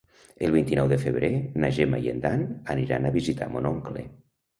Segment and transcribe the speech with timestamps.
[0.45, 1.29] El vint-i-nou de febrer
[1.63, 2.41] na Gemma i en Dan
[2.77, 4.07] aniran a visitar mon oncle.